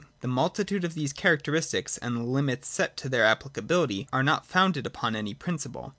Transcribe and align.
The 0.21 0.27
multitude 0.27 0.83
of 0.83 0.95
these 0.95 1.13
characteristics, 1.13 1.99
and 1.99 2.17
the 2.17 2.23
limits 2.23 2.67
set 2.67 2.97
to 2.97 3.07
their 3.07 3.23
applicability, 3.23 4.07
are 4.11 4.23
not 4.23 4.47
founded 4.47 4.87
upon 4.87 5.15
any 5.15 5.35
principle. 5.35 5.89